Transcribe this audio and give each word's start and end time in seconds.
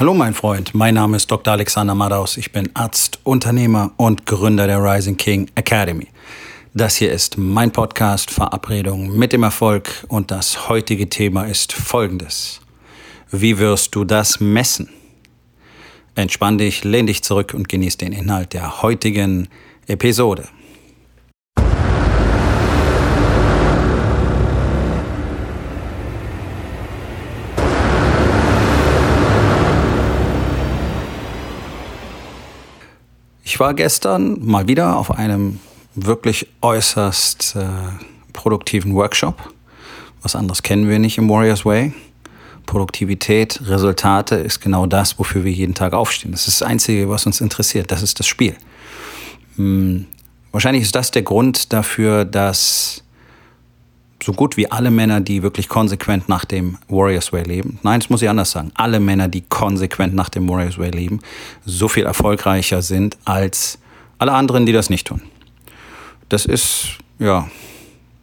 Hallo 0.00 0.14
mein 0.14 0.32
Freund, 0.32 0.74
mein 0.74 0.94
Name 0.94 1.18
ist 1.18 1.30
Dr. 1.30 1.52
Alexander 1.52 1.94
Madaus. 1.94 2.38
Ich 2.38 2.52
bin 2.52 2.70
Arzt, 2.72 3.20
Unternehmer 3.22 3.92
und 3.98 4.24
Gründer 4.24 4.66
der 4.66 4.82
Rising 4.82 5.18
King 5.18 5.50
Academy. 5.56 6.06
Das 6.72 6.96
hier 6.96 7.12
ist 7.12 7.36
mein 7.36 7.70
Podcast 7.70 8.30
Verabredung 8.30 9.14
mit 9.18 9.34
dem 9.34 9.42
Erfolg 9.42 10.06
und 10.08 10.30
das 10.30 10.70
heutige 10.70 11.10
Thema 11.10 11.44
ist 11.44 11.74
folgendes. 11.74 12.62
Wie 13.30 13.58
wirst 13.58 13.94
du 13.94 14.06
das 14.06 14.40
messen? 14.40 14.88
Entspann 16.14 16.56
dich, 16.56 16.82
lehn 16.82 17.06
dich 17.06 17.22
zurück 17.22 17.52
und 17.52 17.68
genieß 17.68 17.98
den 17.98 18.14
Inhalt 18.14 18.54
der 18.54 18.80
heutigen 18.80 19.48
Episode. 19.86 20.48
Ich 33.50 33.58
war 33.58 33.74
gestern 33.74 34.38
mal 34.46 34.68
wieder 34.68 34.96
auf 34.96 35.10
einem 35.10 35.58
wirklich 35.96 36.46
äußerst 36.62 37.56
äh, 37.56 37.66
produktiven 38.32 38.94
Workshop. 38.94 39.42
Was 40.22 40.36
anderes 40.36 40.62
kennen 40.62 40.88
wir 40.88 41.00
nicht 41.00 41.18
im 41.18 41.28
Warriors 41.28 41.64
Way. 41.64 41.92
Produktivität, 42.66 43.60
Resultate 43.66 44.36
ist 44.36 44.60
genau 44.60 44.86
das, 44.86 45.18
wofür 45.18 45.42
wir 45.42 45.50
jeden 45.50 45.74
Tag 45.74 45.94
aufstehen. 45.94 46.30
Das 46.30 46.46
ist 46.46 46.60
das 46.60 46.68
Einzige, 46.68 47.08
was 47.08 47.26
uns 47.26 47.40
interessiert. 47.40 47.90
Das 47.90 48.02
ist 48.02 48.20
das 48.20 48.28
Spiel. 48.28 48.54
Hm, 49.56 50.06
wahrscheinlich 50.52 50.84
ist 50.84 50.94
das 50.94 51.10
der 51.10 51.22
Grund 51.22 51.72
dafür, 51.72 52.24
dass 52.24 53.02
so 54.22 54.32
gut 54.32 54.56
wie 54.56 54.70
alle 54.70 54.90
Männer, 54.90 55.20
die 55.20 55.42
wirklich 55.42 55.68
konsequent 55.68 56.28
nach 56.28 56.44
dem 56.44 56.78
Warriors 56.88 57.32
Way 57.32 57.44
leben, 57.44 57.78
nein, 57.82 58.00
das 58.00 58.10
muss 58.10 58.22
ich 58.22 58.28
anders 58.28 58.50
sagen, 58.50 58.70
alle 58.74 59.00
Männer, 59.00 59.28
die 59.28 59.42
konsequent 59.42 60.14
nach 60.14 60.28
dem 60.28 60.48
Warriors 60.48 60.78
Way 60.78 60.90
leben, 60.90 61.20
so 61.64 61.88
viel 61.88 62.04
erfolgreicher 62.04 62.82
sind 62.82 63.16
als 63.24 63.78
alle 64.18 64.32
anderen, 64.32 64.66
die 64.66 64.72
das 64.72 64.90
nicht 64.90 65.06
tun. 65.06 65.22
Das 66.28 66.44
ist 66.44 66.98
ja 67.18 67.48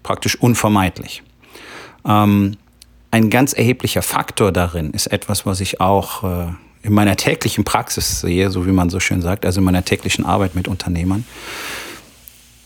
praktisch 0.03 0.35
unvermeidlich. 0.35 1.23
Ähm, 2.05 2.55
ein 3.11 3.29
ganz 3.29 3.53
erheblicher 3.53 4.01
Faktor 4.01 4.51
darin 4.51 4.91
ist 4.91 5.07
etwas, 5.07 5.45
was 5.45 5.59
ich 5.59 5.81
auch 5.81 6.23
äh, 6.23 6.47
in 6.83 6.93
meiner 6.93 7.15
täglichen 7.15 7.63
Praxis 7.63 8.21
sehe, 8.21 8.49
so 8.49 8.65
wie 8.65 8.71
man 8.71 8.89
so 8.89 8.99
schön 8.99 9.21
sagt, 9.21 9.45
also 9.45 9.59
in 9.59 9.65
meiner 9.65 9.83
täglichen 9.83 10.25
Arbeit 10.25 10.55
mit 10.55 10.67
Unternehmern. 10.67 11.25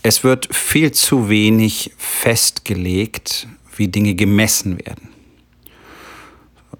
Es 0.02 0.24
wird 0.24 0.54
viel 0.54 0.90
zu 0.92 1.28
wenig 1.28 1.92
festgelegt, 1.96 3.46
wie 3.76 3.88
Dinge 3.88 4.14
gemessen 4.14 4.78
werden. 4.84 5.08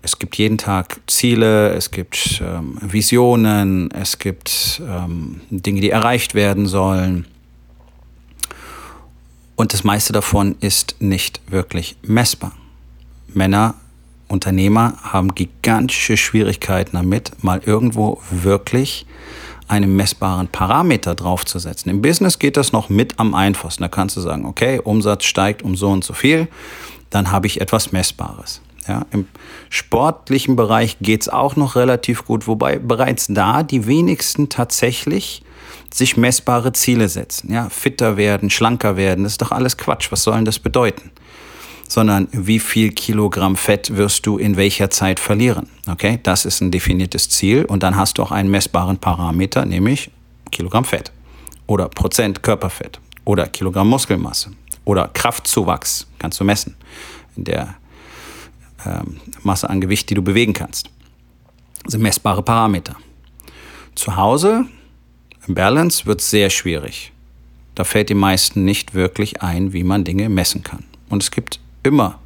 Es 0.05 0.19
gibt 0.19 0.37
jeden 0.37 0.59
Tag 0.59 1.01
Ziele, 1.06 1.70
es 1.75 1.93
gibt 1.93 2.43
ähm, 2.45 2.77
Visionen, 2.81 3.93
es 3.93 4.19
gibt 4.19 4.83
ähm, 4.84 5.41
Dinge, 5.50 5.81
die 5.81 5.91
erreicht 5.91 6.34
werden 6.34 6.67
sollen. 6.67 7.27
Und 9.55 9.73
das 9.73 9.84
meiste 9.84 10.12
davon 10.12 10.56
ist 10.59 10.97
nicht 10.98 11.41
wirklich 11.47 11.97
messbar. 12.03 12.53
Männer, 13.28 13.77
Unternehmer 14.33 14.94
haben 15.02 15.34
gigantische 15.34 16.16
Schwierigkeiten 16.16 16.97
damit, 16.97 17.33
mal 17.44 17.61
irgendwo 17.64 18.20
wirklich 18.30 19.06
einen 19.69 19.94
messbaren 19.94 20.48
Parameter 20.48 21.14
draufzusetzen. 21.14 21.91
Im 21.91 22.02
Business 22.02 22.38
geht 22.38 22.56
das 22.56 22.72
noch 22.72 22.88
mit 22.88 23.19
am 23.20 23.34
einfachsten. 23.34 23.83
Da 23.83 23.88
kannst 23.88 24.16
du 24.16 24.20
sagen, 24.20 24.47
okay, 24.47 24.80
Umsatz 24.83 25.25
steigt 25.25 25.62
um 25.62 25.77
so 25.77 25.91
und 25.91 26.03
so 26.03 26.14
viel, 26.14 26.48
dann 27.10 27.30
habe 27.30 27.47
ich 27.47 27.60
etwas 27.60 27.92
Messbares. 27.92 28.62
Ja, 28.88 29.06
Im 29.12 29.28
sportlichen 29.69 30.56
Bereich 30.56 30.97
geht 31.00 31.22
es 31.22 31.28
auch 31.28 31.55
noch 31.55 31.77
relativ 31.77 32.25
gut, 32.25 32.48
wobei 32.48 32.78
bereits 32.78 33.28
da 33.28 33.62
die 33.62 33.86
wenigsten 33.86 34.48
tatsächlich 34.48 35.42
sich 35.94 36.16
messbare 36.16 36.72
Ziele 36.72 37.08
setzen. 37.08 37.53
Ja, 37.53 37.69
fitter 37.69 38.16
werden, 38.16 38.50
schlanker 38.50 38.97
werden, 38.97 39.25
das 39.25 39.34
ist 39.34 39.42
doch 39.42 39.53
alles 39.53 39.77
Quatsch. 39.77 40.10
Was 40.10 40.25
soll 40.25 40.34
denn 40.34 40.44
das 40.47 40.59
bedeuten? 40.59 41.12
Sondern 41.92 42.26
wie 42.32 42.58
viel 42.58 42.91
Kilogramm 42.92 43.54
Fett 43.54 43.94
wirst 43.98 44.25
du 44.25 44.38
in 44.38 44.56
welcher 44.56 44.88
Zeit 44.88 45.20
verlieren. 45.20 45.69
Okay, 45.86 46.19
das 46.22 46.47
ist 46.47 46.62
ein 46.62 46.70
definiertes 46.70 47.28
Ziel 47.28 47.66
und 47.66 47.82
dann 47.82 47.97
hast 47.97 48.16
du 48.16 48.22
auch 48.22 48.32
einen 48.32 48.50
messbaren 48.50 48.97
Parameter, 48.97 49.66
nämlich 49.66 50.10
Kilogramm 50.50 50.86
Fett 50.86 51.12
oder 51.66 51.91
Prozent 51.91 52.42
Körperfett 52.42 52.98
oder 53.26 53.47
Kilogramm 53.47 53.91
Muskelmasse 53.91 54.53
oder 54.86 55.08
Kraftzuwachs 55.08 56.06
kannst 56.19 56.41
du 56.41 56.44
messen 56.44 56.76
in 57.36 57.44
der 57.44 57.75
ähm, 58.86 59.20
Masse 59.42 59.69
an 59.69 59.82
Gewicht, 59.82 60.09
die 60.09 60.14
du 60.14 60.22
bewegen 60.22 60.54
kannst. 60.54 60.88
Das 61.84 61.92
sind 61.92 62.00
messbare 62.00 62.42
Parameter. 62.42 62.97
Zu 63.97 64.16
Hause 64.16 64.64
im 65.47 65.54
Balance 65.54 66.06
wird 66.06 66.22
es 66.22 66.30
sehr 66.30 66.48
schwierig. 66.48 67.12
Da 67.74 67.84
fällt 67.84 68.09
den 68.09 68.19
meisten 68.19 68.64
nicht 68.64 68.94
wirklich 68.94 69.42
ein, 69.42 69.74
wie 69.74 69.84
man 69.84 70.04
Dinge 70.04 70.30
messen 70.30 70.62
kann. 70.62 70.84
Und 71.10 71.22
es 71.22 71.30
gibt 71.30 71.60
immer 71.82 72.19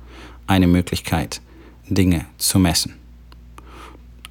eine 0.46 0.66
Möglichkeit, 0.66 1.40
Dinge 1.88 2.26
zu 2.38 2.58
messen. 2.58 2.94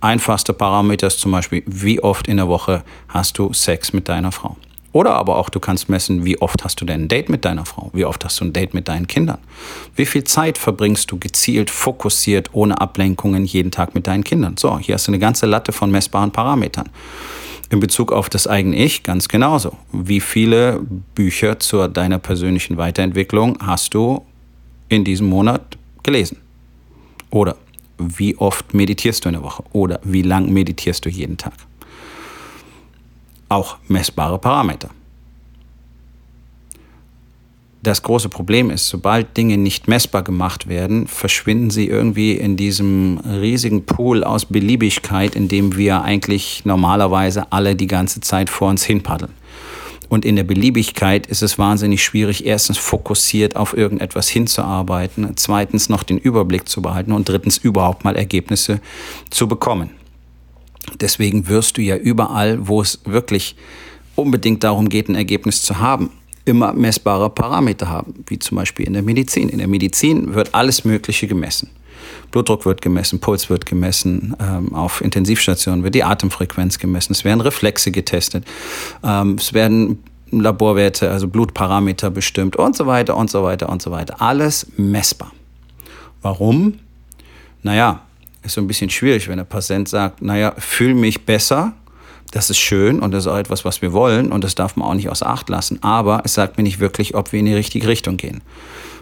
Einfachster 0.01 0.53
Parameter 0.53 1.07
ist 1.07 1.19
zum 1.19 1.31
Beispiel, 1.31 1.63
wie 1.65 1.99
oft 1.99 2.27
in 2.27 2.37
der 2.37 2.47
Woche 2.47 2.83
hast 3.07 3.37
du 3.37 3.53
Sex 3.53 3.93
mit 3.93 4.07
deiner 4.07 4.31
Frau. 4.31 4.55
Oder 4.91 5.15
aber 5.15 5.35
auch, 5.35 5.49
du 5.49 5.59
kannst 5.59 5.89
messen, 5.89 6.23
wie 6.23 6.39
oft 6.39 6.63
hast 6.63 6.79
du 6.79 6.85
denn 6.85 7.01
ein 7.01 7.07
Date 7.09 7.27
mit 7.27 7.43
deiner 7.43 7.65
Frau? 7.65 7.89
Wie 7.91 8.05
oft 8.05 8.23
hast 8.23 8.39
du 8.39 8.45
ein 8.45 8.53
Date 8.53 8.73
mit 8.73 8.87
deinen 8.87 9.07
Kindern? 9.07 9.39
Wie 9.93 10.05
viel 10.05 10.23
Zeit 10.23 10.57
verbringst 10.57 11.11
du 11.11 11.17
gezielt, 11.17 11.69
fokussiert, 11.69 12.51
ohne 12.53 12.79
Ablenkungen 12.79 13.43
jeden 13.43 13.71
Tag 13.71 13.93
mit 13.93 14.07
deinen 14.07 14.23
Kindern? 14.23 14.55
So, 14.55 14.79
hier 14.79 14.95
hast 14.95 15.07
du 15.07 15.11
eine 15.11 15.19
ganze 15.19 15.47
Latte 15.47 15.73
von 15.73 15.91
messbaren 15.91 16.31
Parametern. 16.31 16.87
In 17.69 17.81
Bezug 17.81 18.13
auf 18.13 18.29
das 18.29 18.47
eigene 18.47 18.77
Ich 18.77 19.03
ganz 19.03 19.27
genauso. 19.27 19.75
Wie 19.91 20.21
viele 20.21 20.81
Bücher 21.13 21.59
zu 21.59 21.89
deiner 21.89 22.19
persönlichen 22.19 22.77
Weiterentwicklung 22.77 23.57
hast 23.59 23.93
du 23.95 24.25
in 24.89 25.03
diesem 25.03 25.27
Monat 25.27 25.77
gelesen? 26.03 26.37
Oder 27.29 27.55
wie 27.97 28.37
oft 28.37 28.73
meditierst 28.73 29.25
du 29.25 29.29
in 29.29 29.33
der 29.33 29.43
Woche? 29.43 29.63
Oder 29.71 29.99
wie 30.03 30.21
lang 30.21 30.51
meditierst 30.51 31.05
du 31.05 31.09
jeden 31.09 31.37
Tag? 31.37 31.53
Auch 33.49 33.77
messbare 33.87 34.37
Parameter. 34.37 34.89
Das 37.85 38.01
große 38.01 38.29
Problem 38.29 38.71
ist, 38.71 38.87
sobald 38.87 39.37
Dinge 39.37 39.57
nicht 39.57 39.87
messbar 39.87 40.23
gemacht 40.23 40.67
werden, 40.67 41.05
verschwinden 41.05 41.69
sie 41.69 41.87
irgendwie 41.87 42.31
in 42.31 42.57
diesem 42.57 43.19
riesigen 43.19 43.85
Pool 43.85 44.23
aus 44.23 44.45
Beliebigkeit, 44.45 45.35
in 45.35 45.49
dem 45.49 45.77
wir 45.77 46.01
eigentlich 46.01 46.65
normalerweise 46.65 47.51
alle 47.51 47.75
die 47.75 47.85
ganze 47.85 48.21
Zeit 48.21 48.49
vor 48.49 48.69
uns 48.69 48.83
hinpaddeln. 48.83 49.33
Und 50.09 50.25
in 50.25 50.35
der 50.35 50.43
Beliebigkeit 50.43 51.27
ist 51.27 51.41
es 51.41 51.57
wahnsinnig 51.57 52.03
schwierig, 52.03 52.45
erstens 52.45 52.77
fokussiert 52.77 53.55
auf 53.55 53.75
irgendetwas 53.75 54.29
hinzuarbeiten, 54.29 55.31
zweitens 55.35 55.89
noch 55.89 56.03
den 56.03 56.17
Überblick 56.17 56.69
zu 56.69 56.81
behalten 56.81 57.11
und 57.11 57.27
drittens 57.27 57.57
überhaupt 57.57 58.03
mal 58.03 58.15
Ergebnisse 58.15 58.79
zu 59.29 59.47
bekommen. 59.47 59.89
Deswegen 60.99 61.47
wirst 61.47 61.77
du 61.77 61.81
ja 61.81 61.95
überall, 61.97 62.67
wo 62.67 62.81
es 62.81 62.99
wirklich 63.05 63.55
unbedingt 64.15 64.63
darum 64.63 64.89
geht, 64.89 65.09
ein 65.09 65.15
Ergebnis 65.15 65.61
zu 65.61 65.79
haben, 65.79 66.11
immer 66.45 66.73
messbare 66.73 67.29
Parameter 67.29 67.89
haben, 67.89 68.13
wie 68.27 68.39
zum 68.39 68.57
Beispiel 68.57 68.85
in 68.85 68.93
der 68.93 69.01
Medizin. 69.01 69.49
In 69.49 69.57
der 69.57 69.67
Medizin 69.67 70.35
wird 70.35 70.53
alles 70.53 70.85
Mögliche 70.85 71.27
gemessen. 71.27 71.69
Blutdruck 72.31 72.65
wird 72.65 72.81
gemessen, 72.81 73.19
Puls 73.19 73.49
wird 73.49 73.65
gemessen, 73.65 74.35
ähm, 74.39 74.73
auf 74.73 75.01
Intensivstationen 75.01 75.83
wird 75.83 75.95
die 75.95 76.03
Atemfrequenz 76.03 76.79
gemessen, 76.79 77.13
es 77.13 77.23
werden 77.23 77.41
Reflexe 77.41 77.91
getestet, 77.91 78.45
ähm, 79.03 79.35
es 79.39 79.53
werden 79.53 80.03
Laborwerte, 80.31 81.11
also 81.11 81.27
Blutparameter 81.27 82.09
bestimmt 82.09 82.55
und 82.55 82.75
so 82.75 82.87
weiter 82.87 83.15
und 83.15 83.29
so 83.29 83.43
weiter 83.43 83.69
und 83.69 83.81
so 83.81 83.91
weiter. 83.91 84.21
Alles 84.21 84.67
messbar. 84.77 85.31
Warum? 86.21 86.79
Naja, 87.63 88.01
ist 88.43 88.53
so 88.53 88.61
ein 88.61 88.67
bisschen 88.67 88.89
schwierig, 88.89 89.27
wenn 89.27 89.37
der 89.37 89.45
Patient 89.45 89.87
sagt, 89.87 90.21
naja, 90.21 90.53
fühle 90.57 90.93
mich 90.93 91.25
besser, 91.25 91.73
das 92.31 92.49
ist 92.49 92.57
schön 92.57 92.99
und 92.99 93.11
das 93.11 93.25
ist 93.25 93.31
auch 93.31 93.37
etwas, 93.37 93.65
was 93.65 93.81
wir 93.81 93.93
wollen 93.93 94.31
und 94.31 94.43
das 94.43 94.55
darf 94.55 94.75
man 94.75 94.87
auch 94.87 94.93
nicht 94.93 95.09
außer 95.09 95.27
Acht 95.27 95.49
lassen. 95.49 95.81
Aber 95.83 96.21
es 96.25 96.33
sagt 96.33 96.57
mir 96.57 96.63
nicht 96.63 96.79
wirklich, 96.79 97.15
ob 97.15 97.31
wir 97.31 97.39
in 97.39 97.45
die 97.45 97.53
richtige 97.53 97.87
Richtung 97.87 98.17
gehen. 98.17 98.41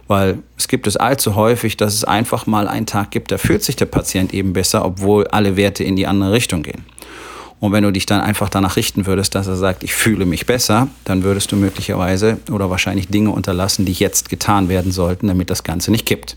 Weil 0.08 0.40
es 0.58 0.68
gibt 0.68 0.86
es 0.88 0.98
allzu 0.98 1.36
häufig, 1.36 1.78
dass 1.78 1.94
es 1.94 2.04
einfach 2.04 2.46
mal 2.46 2.68
einen 2.68 2.86
Tag 2.86 3.12
gibt, 3.12 3.32
da 3.32 3.38
fühlt 3.38 3.64
sich 3.64 3.76
der 3.76 3.86
Patient 3.86 4.34
eben 4.34 4.54
besser, 4.54 4.86
obwohl 4.86 5.28
alle 5.28 5.56
Werte 5.56 5.84
in 5.84 5.96
die 5.96 6.08
andere 6.08 6.32
Richtung 6.32 6.64
gehen. 6.64 6.86
Und 7.60 7.72
wenn 7.72 7.84
du 7.86 7.92
dich 7.92 8.06
dann 8.06 8.20
einfach 8.20 8.50
danach 8.50 8.76
richten 8.76 9.06
würdest, 9.06 9.36
dass 9.36 9.48
er 9.48 9.56
sagt, 9.56 9.86
ich 9.86 9.94
fühle 9.94 10.26
mich 10.26 10.46
besser, 10.46 10.90
dann 11.06 11.24
würdest 11.24 11.50
du 11.54 11.56
möglicherweise 11.56 12.38
oder 12.52 12.70
wahrscheinlich 12.70 13.08
Dinge 13.08 13.30
unterlassen, 13.30 13.86
die 13.86 13.94
jetzt 13.94 14.28
getan 14.28 14.68
werden 14.68 14.92
sollten, 14.92 15.28
damit 15.28 15.50
das 15.50 15.64
Ganze 15.64 15.90
nicht 15.90 16.06
kippt. 16.06 16.36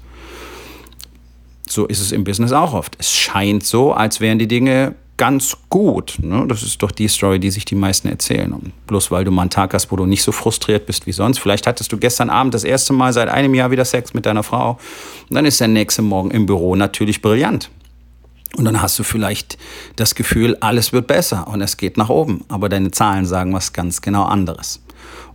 So 1.69 1.87
ist 1.87 2.01
es 2.01 2.13
im 2.13 2.23
Business 2.23 2.53
auch 2.53 2.73
oft. 2.73 2.95
Es 2.99 3.13
scheint 3.13 3.67
so, 3.67 3.93
als 3.93 4.21
wären 4.21 4.39
die 4.39 4.47
Dinge 4.47 4.95
ganz 5.17 5.57
gut. 5.69 6.17
Ne? 6.21 6.47
Das 6.49 6.63
ist 6.63 6.83
doch 6.83 6.91
die 6.91 7.09
Story, 7.09 7.39
die 7.39 7.51
sich 7.51 7.65
die 7.65 7.75
meisten 7.75 8.09
erzählen. 8.09 8.53
Und 8.53 8.73
bloß 8.87 9.11
weil 9.11 9.25
du 9.25 9.31
mal 9.31 9.43
einen 9.43 9.51
Tag 9.51 9.75
hast, 9.75 9.91
wo 9.91 9.97
du 9.97 10.07
nicht 10.07 10.23
so 10.23 10.33
frustriert 10.33 10.87
bist 10.87 11.07
wie 11.07 11.13
sonst. 11.13 11.39
Vielleicht 11.39 11.67
hattest 11.67 11.93
du 11.93 11.99
gestern 11.99 12.31
Abend 12.31 12.55
das 12.55 12.65
erste 12.65 12.93
Mal 12.93 13.13
seit 13.13 13.29
einem 13.29 13.55
Jahr 13.55 13.71
wieder 13.71 13.85
Sex 13.85 14.15
mit 14.15 14.27
deiner 14.27 14.43
Frau. 14.43 14.79
Und 15.29 15.35
dann 15.35 15.47
ist 15.47 15.61
der 15.61 15.69
nächste 15.69 16.03
Morgen 16.03 16.31
im 16.31 16.47
Büro 16.47 16.77
natürlich 16.77 17.23
brillant. 17.23 17.71
Und 18.57 18.65
dann 18.65 18.81
hast 18.81 18.99
du 18.99 19.03
vielleicht 19.03 19.59
das 19.97 20.15
Gefühl, 20.15 20.57
alles 20.61 20.93
wird 20.93 21.07
besser 21.07 21.47
und 21.49 21.61
es 21.61 21.77
geht 21.77 21.97
nach 21.97 22.09
oben. 22.09 22.45
Aber 22.49 22.69
deine 22.69 22.91
Zahlen 22.91 23.27
sagen 23.27 23.53
was 23.53 23.73
ganz 23.73 24.01
genau 24.01 24.25
anderes. 24.25 24.81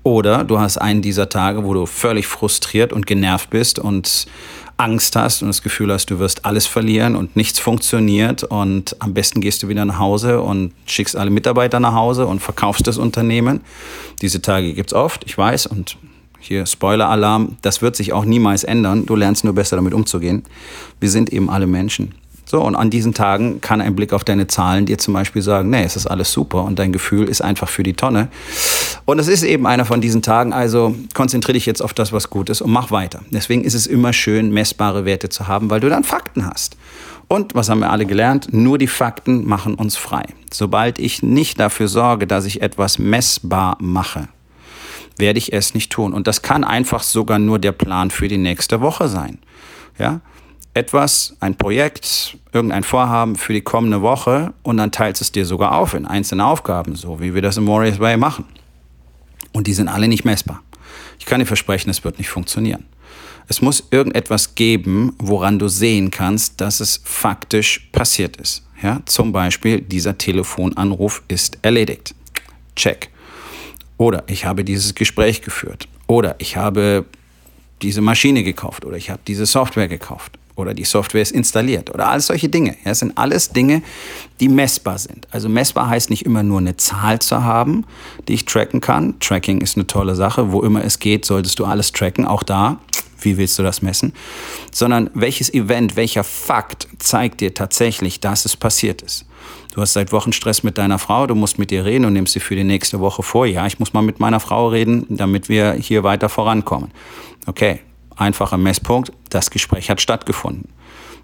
Oder 0.03 0.43
du 0.43 0.59
hast 0.59 0.77
einen 0.77 1.01
dieser 1.01 1.29
Tage, 1.29 1.63
wo 1.63 1.73
du 1.73 1.85
völlig 1.85 2.27
frustriert 2.27 2.91
und 2.91 3.05
genervt 3.05 3.49
bist 3.49 3.77
und 3.77 4.25
Angst 4.77 5.15
hast 5.15 5.43
und 5.43 5.47
das 5.47 5.61
Gefühl 5.61 5.93
hast, 5.93 6.09
du 6.09 6.17
wirst 6.17 6.43
alles 6.43 6.65
verlieren 6.65 7.15
und 7.15 7.35
nichts 7.35 7.59
funktioniert 7.59 8.43
und 8.43 8.95
am 8.99 9.13
besten 9.13 9.39
gehst 9.39 9.61
du 9.61 9.67
wieder 9.67 9.85
nach 9.85 9.99
Hause 9.99 10.41
und 10.41 10.73
schickst 10.87 11.15
alle 11.15 11.29
Mitarbeiter 11.29 11.79
nach 11.79 11.93
Hause 11.93 12.25
und 12.25 12.39
verkaufst 12.39 12.87
das 12.87 12.97
Unternehmen. 12.97 13.61
Diese 14.23 14.41
Tage 14.41 14.73
gibt's 14.73 14.93
oft, 14.93 15.23
ich 15.25 15.37
weiß, 15.37 15.67
und 15.67 15.97
hier 16.39 16.65
Spoiler-Alarm, 16.65 17.57
das 17.61 17.83
wird 17.83 17.95
sich 17.95 18.13
auch 18.13 18.25
niemals 18.25 18.63
ändern. 18.63 19.05
Du 19.05 19.15
lernst 19.15 19.43
nur 19.43 19.53
besser 19.53 19.75
damit 19.75 19.93
umzugehen. 19.93 20.41
Wir 20.99 21.11
sind 21.11 21.31
eben 21.31 21.51
alle 21.51 21.67
Menschen. 21.67 22.15
So, 22.45 22.61
und 22.61 22.75
an 22.75 22.89
diesen 22.89 23.13
Tagen 23.13 23.61
kann 23.61 23.79
ein 23.79 23.95
Blick 23.95 24.11
auf 24.11 24.23
deine 24.23 24.47
Zahlen 24.47 24.87
dir 24.87 24.97
zum 24.97 25.13
Beispiel 25.13 25.43
sagen, 25.43 25.69
nee, 25.69 25.83
es 25.83 25.95
ist 25.95 26.07
alles 26.07 26.31
super 26.31 26.63
und 26.63 26.79
dein 26.79 26.91
Gefühl 26.91 27.29
ist 27.29 27.41
einfach 27.41 27.69
für 27.69 27.83
die 27.83 27.93
Tonne. 27.93 28.29
Und 29.05 29.19
es 29.19 29.27
ist 29.27 29.43
eben 29.43 29.67
einer 29.67 29.85
von 29.85 30.01
diesen 30.01 30.21
Tagen, 30.21 30.53
also 30.53 30.95
konzentriere 31.13 31.53
dich 31.53 31.65
jetzt 31.65 31.81
auf 31.81 31.93
das, 31.93 32.11
was 32.13 32.29
gut 32.29 32.49
ist 32.49 32.61
und 32.61 32.71
mach 32.71 32.91
weiter. 32.91 33.21
Deswegen 33.31 33.63
ist 33.63 33.73
es 33.73 33.87
immer 33.87 34.13
schön, 34.13 34.51
messbare 34.51 35.05
Werte 35.05 35.29
zu 35.29 35.47
haben, 35.47 35.69
weil 35.69 35.79
du 35.79 35.89
dann 35.89 36.03
Fakten 36.03 36.45
hast. 36.45 36.77
Und 37.27 37.55
was 37.55 37.69
haben 37.69 37.79
wir 37.79 37.91
alle 37.91 38.05
gelernt? 38.05 38.53
Nur 38.53 38.77
die 38.77 38.87
Fakten 38.87 39.47
machen 39.47 39.75
uns 39.75 39.95
frei. 39.95 40.23
Sobald 40.51 40.99
ich 40.99 41.23
nicht 41.23 41.59
dafür 41.59 41.87
sorge, 41.87 42.27
dass 42.27 42.45
ich 42.45 42.61
etwas 42.61 42.99
messbar 42.99 43.77
mache, 43.79 44.27
werde 45.17 45.37
ich 45.37 45.53
es 45.53 45.73
nicht 45.73 45.91
tun. 45.91 46.13
Und 46.13 46.27
das 46.27 46.41
kann 46.41 46.63
einfach 46.63 47.03
sogar 47.03 47.39
nur 47.39 47.59
der 47.59 47.71
Plan 47.71 48.11
für 48.11 48.27
die 48.27 48.37
nächste 48.37 48.81
Woche 48.81 49.07
sein. 49.07 49.37
Ja? 49.97 50.21
etwas, 50.73 51.35
ein 51.39 51.55
Projekt, 51.55 52.37
irgendein 52.53 52.83
Vorhaben 52.83 53.35
für 53.35 53.53
die 53.53 53.61
kommende 53.61 54.01
Woche 54.01 54.53
und 54.63 54.77
dann 54.77 54.91
teilst 54.91 55.21
es 55.21 55.31
dir 55.31 55.45
sogar 55.45 55.75
auf 55.75 55.93
in 55.93 56.05
einzelne 56.05 56.45
Aufgaben, 56.45 56.95
so 56.95 57.19
wie 57.19 57.33
wir 57.33 57.41
das 57.41 57.57
im 57.57 57.67
Warriors 57.67 57.99
Way 57.99 58.17
machen. 58.17 58.45
Und 59.53 59.67
die 59.67 59.73
sind 59.73 59.87
alle 59.87 60.07
nicht 60.07 60.25
messbar. 60.25 60.61
Ich 61.19 61.25
kann 61.25 61.39
dir 61.39 61.45
versprechen, 61.45 61.89
es 61.89 62.03
wird 62.03 62.17
nicht 62.17 62.29
funktionieren. 62.29 62.85
Es 63.47 63.61
muss 63.61 63.83
irgendetwas 63.91 64.55
geben, 64.55 65.13
woran 65.17 65.59
du 65.59 65.67
sehen 65.67 66.09
kannst, 66.09 66.61
dass 66.61 66.79
es 66.79 67.01
faktisch 67.03 67.89
passiert 67.91 68.37
ist. 68.37 68.63
Ja, 68.81 69.01
zum 69.05 69.31
Beispiel, 69.31 69.81
dieser 69.81 70.17
Telefonanruf 70.17 71.21
ist 71.27 71.59
erledigt. 71.61 72.15
Check. 72.75 73.09
Oder 73.97 74.23
ich 74.27 74.45
habe 74.45 74.63
dieses 74.63 74.95
Gespräch 74.95 75.41
geführt. 75.41 75.87
Oder 76.07 76.35
ich 76.39 76.57
habe 76.57 77.05
diese 77.81 78.01
Maschine 78.01 78.43
gekauft. 78.43 78.85
Oder 78.85 78.97
ich 78.97 79.09
habe 79.09 79.21
diese 79.27 79.45
Software 79.45 79.87
gekauft 79.87 80.39
oder 80.55 80.73
die 80.73 80.83
Software 80.83 81.21
ist 81.21 81.31
installiert 81.31 81.93
oder 81.93 82.09
all 82.09 82.19
solche 82.19 82.49
Dinge. 82.49 82.71
Ja, 82.83 82.91
das 82.91 82.99
sind 82.99 83.17
alles 83.17 83.49
Dinge, 83.49 83.81
die 84.39 84.49
messbar 84.49 84.97
sind. 84.97 85.27
Also 85.31 85.49
messbar 85.49 85.89
heißt 85.89 86.09
nicht 86.09 86.25
immer 86.25 86.43
nur 86.43 86.59
eine 86.59 86.77
Zahl 86.77 87.19
zu 87.19 87.43
haben, 87.43 87.85
die 88.27 88.33
ich 88.33 88.45
tracken 88.45 88.81
kann. 88.81 89.19
Tracking 89.19 89.61
ist 89.61 89.77
eine 89.77 89.87
tolle 89.87 90.15
Sache. 90.15 90.51
Wo 90.51 90.61
immer 90.61 90.83
es 90.83 90.99
geht, 90.99 91.25
solltest 91.25 91.59
du 91.59 91.65
alles 91.65 91.91
tracken. 91.91 92.25
Auch 92.25 92.43
da, 92.43 92.79
wie 93.19 93.37
willst 93.37 93.57
du 93.59 93.63
das 93.63 93.81
messen? 93.81 94.13
Sondern 94.71 95.09
welches 95.13 95.53
Event, 95.53 95.95
welcher 95.95 96.23
Fakt 96.23 96.87
zeigt 96.99 97.41
dir 97.41 97.53
tatsächlich, 97.53 98.19
dass 98.19 98.45
es 98.45 98.55
passiert 98.55 99.01
ist. 99.01 99.25
Du 99.73 99.81
hast 99.81 99.93
seit 99.93 100.11
Wochen 100.11 100.33
Stress 100.33 100.63
mit 100.63 100.77
deiner 100.77 100.99
Frau, 100.99 101.27
du 101.27 101.35
musst 101.35 101.57
mit 101.57 101.71
ihr 101.71 101.85
reden 101.85 102.03
und 102.03 102.13
nimmst 102.13 102.33
sie 102.33 102.41
für 102.41 102.55
die 102.55 102.63
nächste 102.65 102.99
Woche 102.99 103.23
vor. 103.23 103.45
Ja, 103.45 103.65
ich 103.67 103.79
muss 103.79 103.93
mal 103.93 104.01
mit 104.01 104.19
meiner 104.19 104.41
Frau 104.41 104.67
reden, 104.67 105.05
damit 105.09 105.47
wir 105.47 105.73
hier 105.73 106.03
weiter 106.03 106.27
vorankommen. 106.27 106.91
Okay, 107.45 107.79
Einfacher 108.21 108.57
Messpunkt, 108.57 109.11
das 109.33 109.49
Gespräch 109.49 109.89
hat 109.89 110.01
stattgefunden. 110.01 110.69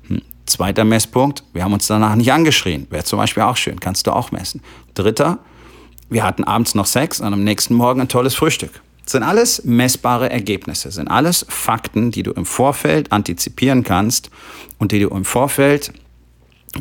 Hm. 0.08 0.22
Zweiter 0.46 0.86
Messpunkt, 0.86 1.44
wir 1.54 1.64
haben 1.64 1.74
uns 1.74 1.88
danach 1.88 2.16
nicht 2.16 2.32
angeschrien. 2.32 2.88
Wäre 2.90 3.04
zum 3.04 3.20
Beispiel 3.20 3.44
auch 3.44 3.58
schön, 3.58 3.80
kannst 3.80 4.08
du 4.08 4.12
auch 4.12 4.32
messen. 4.32 4.62
Dritter, 4.94 5.40
wir 6.10 6.24
hatten 6.24 6.44
abends 6.44 6.74
noch 6.74 6.86
Sex 6.86 7.20
und 7.20 7.34
am 7.34 7.44
nächsten 7.44 7.76
Morgen 7.76 8.02
ein 8.02 8.08
tolles 8.08 8.34
Frühstück. 8.34 8.82
Das 9.04 9.12
sind 9.14 9.24
alles 9.24 9.64
messbare 9.64 10.30
Ergebnisse, 10.30 10.92
sind 10.92 11.08
alles 11.08 11.46
Fakten, 11.48 12.12
die 12.12 12.24
du 12.24 12.32
im 12.32 12.46
Vorfeld 12.46 13.12
antizipieren 13.12 13.84
kannst 13.84 14.30
und 14.80 14.92
die 14.92 15.00
du 15.00 15.10
im 15.10 15.26
Vorfeld 15.26 15.94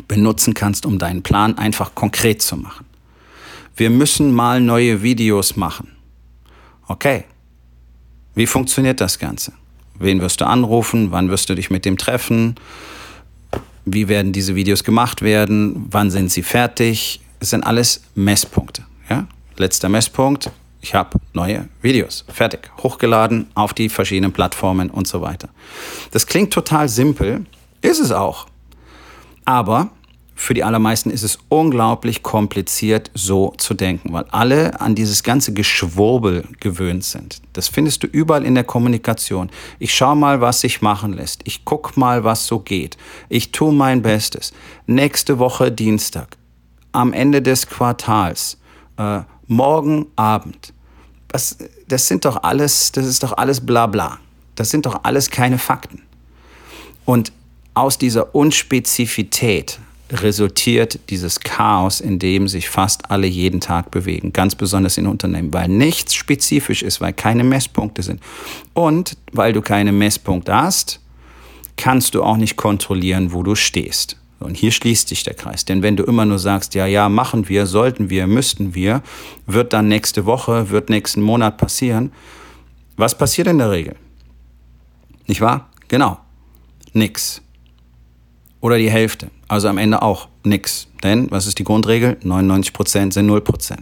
benutzen 0.07 0.53
kannst, 0.53 0.85
um 0.85 0.99
deinen 0.99 1.23
Plan 1.23 1.57
einfach 1.57 1.95
konkret 1.95 2.41
zu 2.41 2.57
machen. 2.57 2.85
Wir 3.75 3.89
müssen 3.89 4.33
mal 4.33 4.59
neue 4.59 5.03
Videos 5.03 5.55
machen. 5.55 5.91
Okay. 6.87 7.25
Wie 8.35 8.47
funktioniert 8.47 9.01
das 9.01 9.19
Ganze? 9.19 9.53
Wen 9.99 10.21
wirst 10.21 10.41
du 10.41 10.45
anrufen? 10.45 11.11
Wann 11.11 11.29
wirst 11.29 11.49
du 11.49 11.55
dich 11.55 11.69
mit 11.69 11.85
dem 11.85 11.97
treffen? 11.97 12.55
Wie 13.85 14.07
werden 14.07 14.33
diese 14.33 14.55
Videos 14.55 14.83
gemacht 14.83 15.21
werden? 15.21 15.87
Wann 15.89 16.11
sind 16.11 16.31
sie 16.31 16.43
fertig? 16.43 17.21
Es 17.39 17.51
sind 17.51 17.63
alles 17.63 18.01
Messpunkte. 18.15 18.83
Ja? 19.09 19.27
Letzter 19.57 19.89
Messpunkt. 19.89 20.51
Ich 20.81 20.93
habe 20.93 21.17
neue 21.33 21.67
Videos. 21.81 22.25
Fertig. 22.27 22.69
Hochgeladen 22.83 23.47
auf 23.55 23.73
die 23.73 23.89
verschiedenen 23.89 24.31
Plattformen 24.31 24.89
und 24.89 25.07
so 25.07 25.21
weiter. 25.21 25.49
Das 26.11 26.27
klingt 26.27 26.53
total 26.53 26.89
simpel. 26.89 27.45
Ist 27.81 27.99
es 27.99 28.11
auch. 28.11 28.47
Aber 29.45 29.89
für 30.39 30.53
die 30.53 30.63
allermeisten 30.63 31.09
ist 31.09 31.23
es 31.23 31.39
unglaublich 31.49 32.21
kompliziert, 32.21 33.09
so 33.15 33.55
zu 33.57 33.73
denken, 33.73 34.13
weil 34.13 34.25
alle 34.29 34.79
an 34.79 34.93
dieses 34.93 35.23
ganze 35.23 35.51
Geschwurbel 35.51 36.47
gewöhnt 36.59 37.03
sind. 37.03 37.41
Das 37.53 37.67
findest 37.67 38.03
du 38.03 38.07
überall 38.07 38.45
in 38.45 38.53
der 38.53 38.63
Kommunikation. 38.63 39.49
Ich 39.79 39.95
schau 39.95 40.13
mal, 40.13 40.39
was 40.39 40.61
sich 40.61 40.83
machen 40.83 41.13
lässt. 41.13 41.41
Ich 41.45 41.65
guck 41.65 41.97
mal, 41.97 42.23
was 42.23 42.45
so 42.45 42.59
geht. 42.59 42.97
Ich 43.29 43.51
tue 43.51 43.73
mein 43.73 44.03
Bestes. 44.03 44.53
Nächste 44.85 45.39
Woche 45.39 45.71
Dienstag, 45.71 46.37
am 46.91 47.13
Ende 47.13 47.41
des 47.41 47.65
Quartals, 47.65 48.59
äh, 48.97 49.21
morgen 49.47 50.05
Abend. 50.15 50.71
Was, 51.29 51.57
das 51.87 52.07
sind 52.07 52.25
doch 52.25 52.43
alles, 52.43 52.91
das 52.91 53.07
ist 53.07 53.23
doch 53.23 53.35
alles 53.35 53.65
Blabla. 53.65 54.19
Das 54.53 54.69
sind 54.69 54.85
doch 54.85 54.99
alles 55.03 55.31
keine 55.31 55.57
Fakten. 55.57 56.03
Und 57.05 57.33
aus 57.73 57.97
dieser 57.97 58.35
Unspezifität 58.35 59.79
resultiert 60.11 60.99
dieses 61.09 61.39
Chaos, 61.39 61.99
in 61.99 62.19
dem 62.19 62.47
sich 62.47 62.69
fast 62.69 63.11
alle 63.11 63.27
jeden 63.27 63.59
Tag 63.59 63.91
bewegen, 63.91 64.33
ganz 64.33 64.55
besonders 64.55 64.97
in 64.97 65.07
Unternehmen, 65.07 65.53
weil 65.53 65.67
nichts 65.67 66.15
spezifisch 66.15 66.81
ist, 66.81 67.01
weil 67.01 67.13
keine 67.13 67.43
Messpunkte 67.43 68.03
sind. 68.03 68.21
Und 68.73 69.17
weil 69.31 69.53
du 69.53 69.61
keine 69.61 69.91
Messpunkte 69.91 70.55
hast, 70.55 71.01
kannst 71.75 72.15
du 72.15 72.23
auch 72.23 72.37
nicht 72.37 72.55
kontrollieren, 72.55 73.33
wo 73.33 73.43
du 73.43 73.55
stehst. 73.55 74.17
Und 74.39 74.55
hier 74.55 74.71
schließt 74.71 75.07
sich 75.07 75.23
der 75.23 75.33
Kreis. 75.33 75.65
Denn 75.65 75.81
wenn 75.81 75.97
du 75.97 76.03
immer 76.03 76.25
nur 76.25 76.39
sagst, 76.39 76.75
ja, 76.75 76.85
ja, 76.85 77.09
machen 77.09 77.49
wir, 77.49 77.65
sollten 77.65 78.09
wir, 78.09 78.27
müssten 78.27 78.75
wir, 78.75 79.01
wird 79.47 79.73
dann 79.73 79.87
nächste 79.87 80.25
Woche, 80.25 80.69
wird 80.69 80.89
nächsten 80.89 81.21
Monat 81.21 81.57
passieren. 81.57 82.11
Was 82.97 83.17
passiert 83.17 83.47
in 83.47 83.57
der 83.57 83.71
Regel? 83.71 83.95
Nicht 85.25 85.41
wahr? 85.41 85.69
Genau. 85.87 86.19
Nix 86.93 87.41
oder 88.61 88.77
die 88.77 88.89
Hälfte. 88.89 89.29
Also 89.47 89.67
am 89.67 89.77
Ende 89.77 90.01
auch 90.01 90.27
nichts. 90.43 90.87
Denn, 91.03 91.29
was 91.31 91.47
ist 91.47 91.59
die 91.59 91.63
Grundregel? 91.63 92.17
99% 92.23 93.13
sind 93.13 93.29
0%. 93.29 93.77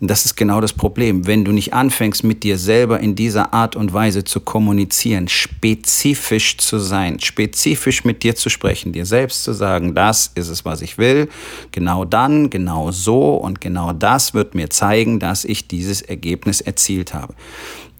Und 0.00 0.10
das 0.10 0.24
ist 0.24 0.36
genau 0.36 0.60
das 0.60 0.72
Problem. 0.72 1.26
Wenn 1.26 1.44
du 1.44 1.52
nicht 1.52 1.72
anfängst, 1.72 2.24
mit 2.24 2.42
dir 2.42 2.58
selber 2.58 3.00
in 3.00 3.14
dieser 3.14 3.54
Art 3.54 3.76
und 3.76 3.92
Weise 3.92 4.24
zu 4.24 4.40
kommunizieren, 4.40 5.28
spezifisch 5.28 6.58
zu 6.58 6.78
sein, 6.78 7.20
spezifisch 7.20 8.04
mit 8.04 8.22
dir 8.22 8.34
zu 8.34 8.50
sprechen, 8.50 8.92
dir 8.92 9.06
selbst 9.06 9.44
zu 9.44 9.52
sagen, 9.52 9.94
das 9.94 10.30
ist 10.34 10.48
es, 10.48 10.64
was 10.64 10.82
ich 10.82 10.98
will, 10.98 11.28
genau 11.70 12.04
dann, 12.04 12.50
genau 12.50 12.90
so 12.90 13.34
und 13.36 13.60
genau 13.60 13.92
das 13.92 14.34
wird 14.34 14.54
mir 14.54 14.68
zeigen, 14.68 15.20
dass 15.20 15.44
ich 15.44 15.68
dieses 15.68 16.02
Ergebnis 16.02 16.60
erzielt 16.60 17.14
habe 17.14 17.34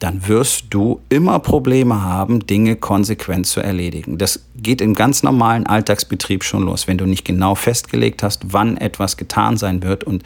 dann 0.05 0.29
wirst 0.29 0.67
du 0.69 1.01
immer 1.09 1.39
Probleme 1.39 2.03
haben, 2.03 2.47
Dinge 2.47 2.77
konsequent 2.77 3.47
zu 3.47 3.63
erledigen. 3.63 4.19
Das 4.19 4.45
geht 4.55 4.83
im 4.83 4.93
ganz 4.93 5.23
normalen 5.23 5.67
Alltagsbetrieb 5.67 6.45
schon 6.45 6.63
los, 6.63 6.87
wenn 6.87 6.99
du 6.99 7.07
nicht 7.07 7.25
genau 7.25 7.55
festgelegt 7.55 8.23
hast, 8.23 8.53
wann 8.53 8.77
etwas 8.77 9.17
getan 9.17 9.57
sein 9.57 9.83
wird 9.83 10.05
und 10.05 10.23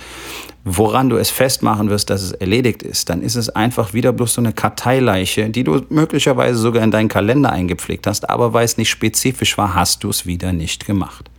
woran 0.65 1.09
du 1.09 1.17
es 1.17 1.31
festmachen 1.31 1.91
wirst, 1.91 2.11
dass 2.11 2.23
es 2.23 2.33
erledigt 2.33 2.83
ist, 2.83 3.09
dann 3.09 3.23
ist 3.23 3.37
es 3.37 3.51
einfach 3.51 3.95
wieder 3.95 4.13
bloß 4.13 4.35
so 4.35 4.41
eine 4.41 4.53
Karteileiche, 4.53 5.49
die 5.49 5.63
du 5.63 5.81
möglicherweise 5.91 6.59
sogar 6.59 6.83
in 6.83 6.91
deinen 6.91 7.09
Kalender 7.09 7.53
eingepflegt 7.53 8.09
hast, 8.09 8.29
aber 8.29 8.53
weil 8.53 8.65
es 8.65 8.79
nicht 8.79 8.91
spezifisch 8.91 9.57
war, 9.59 9.77
hast 9.77 10.03
du 10.03 10.11
es 10.11 10.27
wieder 10.27 10.53
nicht 10.53 10.87
gemacht. 10.87 11.31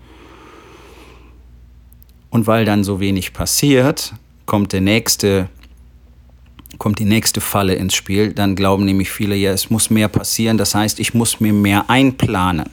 Und 2.29 2.48
weil 2.48 2.63
dann 2.63 2.86
so 2.86 3.01
wenig 3.01 3.34
passiert, 3.34 4.13
kommt 4.46 4.72
der 4.72 4.79
nächste 4.79 5.50
kommt 6.79 6.98
die 6.98 7.05
nächste 7.05 7.41
Falle 7.41 7.75
ins 7.75 7.93
Spiel. 7.93 8.33
Dann 8.33 8.55
glauben 8.55 8.86
nämlich 8.86 9.12
viele, 9.12 9.36
ja, 9.36 9.51
es 9.51 9.69
muss 9.69 9.91
mehr 9.91 10.07
passieren. 10.07 10.57
Das 10.57 10.74
heißt, 10.74 11.00
ich 11.00 11.13
muss 11.13 11.39
mir 11.39 11.53
mehr 11.53 11.89
einplanen. 11.89 12.71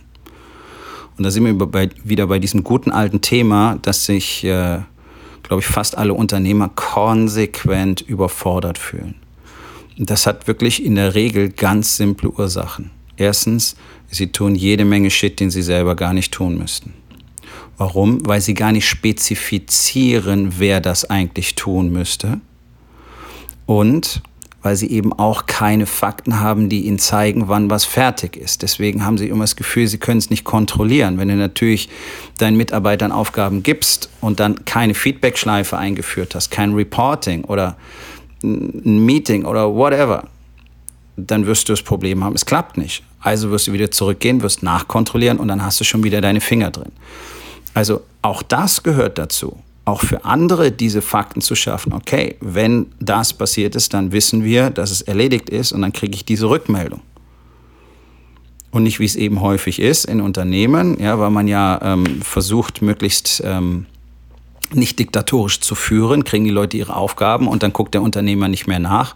Und 1.19 1.25
da 1.25 1.31
sind 1.31 1.45
wir 1.45 1.55
bei, 1.55 1.91
wieder 2.05 2.27
bei 2.27 2.39
diesem 2.39 2.65
guten 2.65 2.91
alten 2.91 3.21
Thema, 3.21 3.79
dass 3.83 4.07
sich, 4.07 4.45
äh, 4.45 4.79
glaube 5.43 5.61
ich, 5.61 5.67
fast 5.67 5.99
alle 5.99 6.15
Unternehmer 6.15 6.71
konsequent 6.75 8.01
überfordert 8.01 8.79
fühlen. 8.79 9.17
Und 9.99 10.11
das 10.11 10.27
hat 10.27 10.47
wirklich 10.47 10.85
in 10.85 10.95
der 10.95 11.15
Regel 11.15 11.51
ganz 11.51 11.97
simple 11.97 12.31
Ursachen. 12.31 12.91
Erstens, 13.17 13.77
sie 14.09 14.31
tun 14.31 14.55
jede 14.55 14.85
Menge 14.85 15.11
Shit, 15.11 15.41
den 15.41 15.51
sie 15.51 15.63
selber 15.63 15.97
gar 15.97 16.13
nicht 16.13 16.33
tun 16.33 16.59
müssten. 16.59 16.93
Warum? 17.79 18.27
Weil 18.27 18.41
sie 18.41 18.55
gar 18.55 18.73
nicht 18.73 18.89
spezifizieren, 18.89 20.55
wer 20.59 20.81
das 20.81 21.09
eigentlich 21.09 21.55
tun 21.55 21.91
müsste. 21.91 22.41
Und 23.67 24.23
weil 24.67 24.75
sie 24.75 24.91
eben 24.91 25.13
auch 25.13 25.47
keine 25.47 25.87
Fakten 25.87 26.41
haben, 26.41 26.69
die 26.69 26.87
ihnen 26.87 26.99
zeigen, 26.99 27.47
wann 27.47 27.71
was 27.71 27.85
fertig 27.85 28.37
ist. 28.37 28.63
Deswegen 28.63 29.05
haben 29.05 29.17
sie 29.17 29.29
immer 29.29 29.45
das 29.45 29.55
Gefühl, 29.55 29.87
sie 29.87 29.99
können 29.99 30.19
es 30.19 30.29
nicht 30.29 30.43
kontrollieren. 30.43 31.19
Wenn 31.19 31.29
du 31.29 31.37
natürlich 31.37 31.89
deinen 32.39 32.57
Mitarbeitern 32.57 33.13
Aufgaben 33.13 33.63
gibst 33.63 34.11
und 34.21 34.41
dann 34.41 34.65
keine 34.65 34.95
Feedbackschleife 34.95 35.79
eingeführt 35.79 36.35
hast, 36.35 36.51
kein 36.51 36.75
Reporting 36.75 37.45
oder 37.45 37.77
ein 38.43 39.05
Meeting 39.07 39.45
oder 39.45 39.73
whatever, 39.73 40.25
dann 41.17 41.47
wirst 41.47 41.69
du 41.69 41.73
das 41.73 41.83
Problem 41.83 42.25
haben, 42.25 42.35
es 42.35 42.45
klappt 42.45 42.77
nicht. 42.77 43.05
Also 43.21 43.53
wirst 43.53 43.69
du 43.69 43.73
wieder 43.73 43.93
zurückgehen, 43.93 44.43
wirst 44.43 44.65
nachkontrollieren 44.65 45.39
und 45.39 45.47
dann 45.47 45.65
hast 45.65 45.79
du 45.79 45.85
schon 45.85 46.03
wieder 46.03 46.21
deine 46.21 46.41
Finger 46.41 46.73
drin. 46.73 46.91
Also 47.73 48.03
auch 48.21 48.43
das 48.43 48.83
gehört 48.83 49.17
dazu 49.17 49.63
auch 49.87 50.02
für 50.02 50.25
andere 50.25 50.73
diese 50.73 51.00
Fakten 51.00 51.40
zu 51.40 51.55
schaffen. 51.55 51.95
Okay, 51.95 52.37
wenn 52.40 52.87
das 53.00 53.33
passiert 53.33 53.75
ist, 53.76 53.95
dann 53.95 54.12
wissen 54.12 54.45
wir, 54.45 54.69
dass 54.69 54.90
es 54.90 55.00
erledigt 55.00 55.49
ist 55.49 55.73
und 55.73 55.81
dann 55.81 55.93
kriege 55.93 56.14
ich 56.14 56.25
diese 56.25 56.50
Rückmeldung. 56.50 57.00
Und 58.73 58.83
nicht, 58.83 58.99
wie 58.99 59.05
es 59.05 59.16
eben 59.16 59.40
häufig 59.40 59.81
ist 59.81 60.05
in 60.05 60.21
Unternehmen, 60.21 61.00
ja, 61.00 61.19
weil 61.19 61.31
man 61.31 61.47
ja 61.49 61.81
ähm, 61.83 62.21
versucht, 62.21 62.83
möglichst 62.83 63.40
ähm, 63.45 63.87
nicht 64.75 64.99
diktatorisch 64.99 65.61
zu 65.61 65.75
führen, 65.75 66.25
kriegen 66.25 66.45
die 66.45 66.51
Leute 66.51 66.77
ihre 66.77 66.97
Aufgaben 66.97 67.49
und 67.49 67.63
dann 67.63 67.73
guckt 67.73 67.95
der 67.95 68.03
Unternehmer 68.03 68.49
nicht 68.49 68.67
mehr 68.67 68.79
nach, 68.79 69.15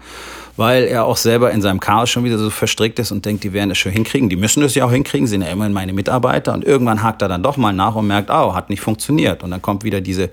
weil 0.56 0.84
er 0.84 1.04
auch 1.04 1.16
selber 1.16 1.50
in 1.50 1.62
seinem 1.62 1.80
Chaos 1.80 2.10
schon 2.10 2.24
wieder 2.24 2.38
so 2.38 2.50
verstrickt 2.50 2.98
ist 2.98 3.12
und 3.12 3.24
denkt, 3.24 3.44
die 3.44 3.52
werden 3.52 3.70
das 3.70 3.78
schon 3.78 3.92
hinkriegen. 3.92 4.28
Die 4.28 4.36
müssen 4.36 4.60
das 4.60 4.74
ja 4.74 4.84
auch 4.84 4.90
hinkriegen, 4.90 5.26
sind 5.26 5.42
ja 5.42 5.48
immerhin 5.48 5.72
meine 5.72 5.92
Mitarbeiter. 5.92 6.52
Und 6.52 6.64
irgendwann 6.64 7.02
hakt 7.02 7.22
er 7.22 7.28
dann 7.28 7.42
doch 7.42 7.56
mal 7.56 7.72
nach 7.72 7.94
und 7.94 8.06
merkt, 8.06 8.30
oh, 8.30 8.54
hat 8.54 8.68
nicht 8.70 8.80
funktioniert. 8.80 9.42
Und 9.42 9.50
dann 9.50 9.62
kommt 9.62 9.84
wieder 9.84 10.00
diese, 10.00 10.30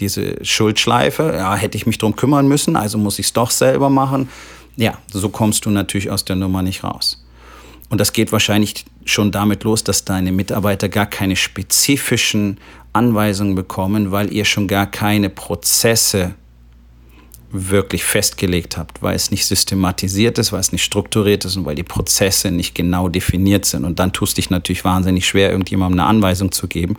diese 0.00 0.44
Schuldschleife. 0.44 1.34
Ja, 1.36 1.54
hätte 1.54 1.76
ich 1.76 1.86
mich 1.86 1.98
drum 1.98 2.16
kümmern 2.16 2.48
müssen, 2.48 2.76
also 2.76 2.98
muss 2.98 3.18
ich 3.18 3.26
es 3.26 3.32
doch 3.32 3.50
selber 3.50 3.88
machen. 3.88 4.28
Ja, 4.76 4.98
so 5.10 5.28
kommst 5.28 5.64
du 5.64 5.70
natürlich 5.70 6.10
aus 6.10 6.24
der 6.24 6.36
Nummer 6.36 6.62
nicht 6.62 6.84
raus. 6.84 7.22
Und 7.92 7.98
das 7.98 8.14
geht 8.14 8.32
wahrscheinlich 8.32 8.86
schon 9.04 9.32
damit 9.32 9.64
los, 9.64 9.84
dass 9.84 10.06
deine 10.06 10.32
Mitarbeiter 10.32 10.88
gar 10.88 11.04
keine 11.04 11.36
spezifischen 11.36 12.56
Anweisungen 12.94 13.54
bekommen, 13.54 14.10
weil 14.10 14.32
ihr 14.32 14.46
schon 14.46 14.66
gar 14.66 14.90
keine 14.90 15.28
Prozesse 15.28 16.34
wirklich 17.52 18.04
festgelegt 18.04 18.76
habt, 18.76 19.02
weil 19.02 19.14
es 19.14 19.30
nicht 19.30 19.46
systematisiert 19.46 20.38
ist, 20.38 20.52
weil 20.52 20.60
es 20.60 20.72
nicht 20.72 20.82
strukturiert 20.82 21.44
ist 21.44 21.56
und 21.56 21.66
weil 21.66 21.74
die 21.74 21.82
Prozesse 21.82 22.50
nicht 22.50 22.74
genau 22.74 23.08
definiert 23.08 23.66
sind. 23.66 23.84
Und 23.84 23.98
dann 23.98 24.12
tust 24.12 24.38
dich 24.38 24.50
natürlich 24.50 24.84
wahnsinnig 24.84 25.26
schwer, 25.26 25.50
irgendjemandem 25.50 26.00
eine 26.00 26.08
Anweisung 26.08 26.50
zu 26.50 26.66
geben 26.66 26.96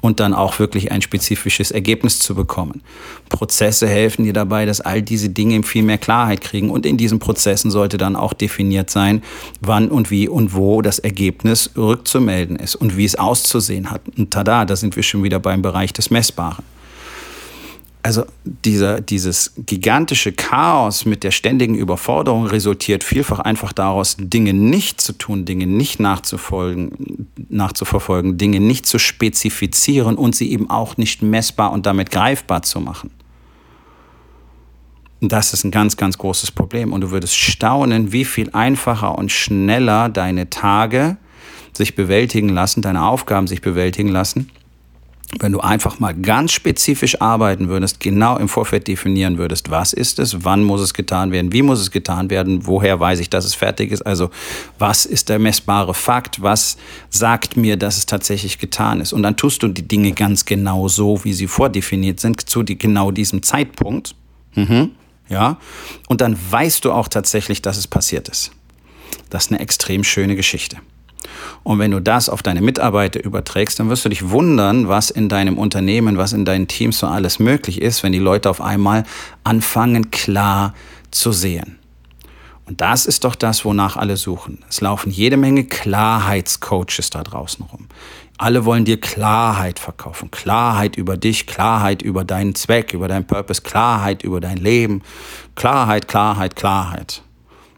und 0.00 0.20
dann 0.20 0.34
auch 0.34 0.58
wirklich 0.58 0.92
ein 0.92 1.02
spezifisches 1.02 1.70
Ergebnis 1.70 2.20
zu 2.20 2.34
bekommen. 2.34 2.82
Prozesse 3.28 3.88
helfen 3.88 4.24
dir 4.24 4.32
dabei, 4.32 4.66
dass 4.66 4.80
all 4.80 5.02
diese 5.02 5.28
Dinge 5.28 5.62
viel 5.62 5.82
mehr 5.82 5.98
Klarheit 5.98 6.40
kriegen 6.40 6.70
und 6.70 6.86
in 6.86 6.96
diesen 6.96 7.18
Prozessen 7.18 7.70
sollte 7.70 7.98
dann 7.98 8.14
auch 8.14 8.32
definiert 8.32 8.90
sein, 8.90 9.22
wann 9.60 9.88
und 9.88 10.10
wie 10.10 10.28
und 10.28 10.54
wo 10.54 10.80
das 10.80 10.98
Ergebnis 10.98 11.70
rückzumelden 11.76 12.56
ist 12.56 12.76
und 12.76 12.96
wie 12.96 13.04
es 13.04 13.16
auszusehen 13.16 13.90
hat. 13.90 14.02
Und 14.16 14.30
tada, 14.30 14.64
da 14.64 14.76
sind 14.76 14.94
wir 14.94 15.02
schon 15.02 15.24
wieder 15.24 15.40
beim 15.40 15.62
Bereich 15.62 15.92
des 15.92 16.10
Messbaren 16.10 16.64
also 18.02 18.24
dieser, 18.44 19.00
dieses 19.00 19.52
gigantische 19.56 20.32
Chaos 20.32 21.04
mit 21.04 21.24
der 21.24 21.30
ständigen 21.30 21.74
Überforderung 21.74 22.46
resultiert 22.46 23.04
vielfach 23.04 23.40
einfach 23.40 23.72
daraus, 23.72 24.16
Dinge 24.18 24.54
nicht 24.54 25.00
zu 25.00 25.12
tun, 25.12 25.44
Dinge 25.44 25.66
nicht 25.66 26.00
nachzufolgen, 26.00 27.26
nachzuverfolgen, 27.48 28.38
Dinge 28.38 28.60
nicht 28.60 28.86
zu 28.86 28.98
spezifizieren 28.98 30.16
und 30.16 30.36
sie 30.36 30.50
eben 30.52 30.70
auch 30.70 30.96
nicht 30.96 31.22
messbar 31.22 31.72
und 31.72 31.86
damit 31.86 32.10
greifbar 32.10 32.62
zu 32.62 32.80
machen. 32.80 33.10
Das 35.20 35.52
ist 35.52 35.64
ein 35.64 35.72
ganz, 35.72 35.96
ganz 35.96 36.16
großes 36.16 36.52
Problem. 36.52 36.92
Und 36.92 37.00
du 37.00 37.10
würdest 37.10 37.36
staunen, 37.36 38.12
wie 38.12 38.24
viel 38.24 38.50
einfacher 38.52 39.18
und 39.18 39.32
schneller 39.32 40.08
deine 40.08 40.48
Tage 40.48 41.16
sich 41.72 41.96
bewältigen 41.96 42.48
lassen, 42.48 42.82
deine 42.82 43.04
Aufgaben 43.04 43.46
sich 43.48 43.60
bewältigen 43.60 44.08
lassen, 44.08 44.50
wenn 45.40 45.52
du 45.52 45.60
einfach 45.60 45.98
mal 45.98 46.14
ganz 46.14 46.52
spezifisch 46.52 47.20
arbeiten 47.20 47.68
würdest, 47.68 48.00
genau 48.00 48.38
im 48.38 48.48
Vorfeld 48.48 48.88
definieren 48.88 49.36
würdest, 49.36 49.70
was 49.70 49.92
ist 49.92 50.18
es, 50.18 50.44
wann 50.44 50.64
muss 50.64 50.80
es 50.80 50.94
getan 50.94 51.32
werden, 51.32 51.52
wie 51.52 51.60
muss 51.60 51.80
es 51.80 51.90
getan 51.90 52.30
werden, 52.30 52.66
woher 52.66 52.98
weiß 52.98 53.20
ich, 53.20 53.28
dass 53.28 53.44
es 53.44 53.54
fertig 53.54 53.92
ist, 53.92 54.02
also 54.02 54.30
was 54.78 55.04
ist 55.04 55.28
der 55.28 55.38
messbare 55.38 55.92
Fakt, 55.92 56.40
was 56.40 56.78
sagt 57.10 57.58
mir, 57.58 57.76
dass 57.76 57.98
es 57.98 58.06
tatsächlich 58.06 58.58
getan 58.58 59.02
ist. 59.02 59.12
Und 59.12 59.22
dann 59.22 59.36
tust 59.36 59.62
du 59.62 59.68
die 59.68 59.86
Dinge 59.86 60.12
ganz 60.12 60.46
genau 60.46 60.88
so, 60.88 61.22
wie 61.24 61.34
sie 61.34 61.46
vordefiniert 61.46 62.20
sind, 62.20 62.48
zu 62.48 62.62
die, 62.62 62.78
genau 62.78 63.10
diesem 63.10 63.42
Zeitpunkt. 63.42 64.14
Mhm. 64.54 64.92
Ja. 65.28 65.58
Und 66.08 66.22
dann 66.22 66.38
weißt 66.50 66.86
du 66.86 66.92
auch 66.92 67.08
tatsächlich, 67.08 67.60
dass 67.60 67.76
es 67.76 67.86
passiert 67.86 68.28
ist. 68.28 68.52
Das 69.28 69.46
ist 69.46 69.52
eine 69.52 69.60
extrem 69.60 70.04
schöne 70.04 70.36
Geschichte. 70.36 70.78
Und 71.62 71.78
wenn 71.78 71.90
du 71.90 72.00
das 72.00 72.28
auf 72.28 72.42
deine 72.42 72.60
Mitarbeiter 72.60 73.22
überträgst, 73.22 73.78
dann 73.78 73.90
wirst 73.90 74.04
du 74.04 74.08
dich 74.08 74.30
wundern, 74.30 74.88
was 74.88 75.10
in 75.10 75.28
deinem 75.28 75.58
Unternehmen, 75.58 76.16
was 76.16 76.32
in 76.32 76.44
deinen 76.44 76.68
Teams 76.68 76.98
so 76.98 77.06
alles 77.06 77.38
möglich 77.38 77.80
ist, 77.80 78.02
wenn 78.02 78.12
die 78.12 78.18
Leute 78.18 78.50
auf 78.50 78.60
einmal 78.60 79.04
anfangen, 79.44 80.10
klar 80.10 80.74
zu 81.10 81.32
sehen. 81.32 81.78
Und 82.68 82.82
das 82.82 83.06
ist 83.06 83.24
doch 83.24 83.34
das, 83.34 83.64
wonach 83.64 83.96
alle 83.96 84.18
suchen. 84.18 84.58
Es 84.68 84.82
laufen 84.82 85.10
jede 85.10 85.38
Menge 85.38 85.64
Klarheitscoaches 85.64 87.08
da 87.10 87.22
draußen 87.22 87.64
rum. 87.64 87.88
Alle 88.36 88.66
wollen 88.66 88.84
dir 88.84 89.00
Klarheit 89.00 89.78
verkaufen. 89.78 90.30
Klarheit 90.30 90.96
über 90.96 91.16
dich, 91.16 91.46
Klarheit 91.46 92.02
über 92.02 92.24
deinen 92.24 92.54
Zweck, 92.54 92.92
über 92.92 93.08
deinen 93.08 93.26
Purpose, 93.26 93.62
Klarheit 93.62 94.22
über 94.22 94.40
dein 94.40 94.58
Leben. 94.58 95.02
Klarheit, 95.56 96.08
Klarheit, 96.08 96.56
Klarheit. 96.56 97.22